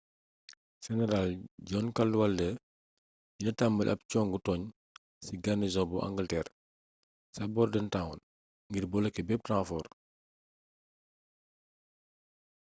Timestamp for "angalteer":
6.07-6.47